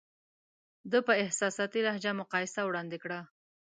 [0.91, 3.19] ده په احساساتي لهجه مقایسه وړاندې کړه.